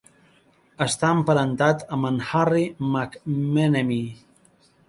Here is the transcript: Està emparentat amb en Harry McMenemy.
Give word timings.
Està 0.85 1.11
emparentat 1.17 1.85
amb 1.97 2.09
en 2.11 2.17
Harry 2.31 2.65
McMenemy. 2.89 4.03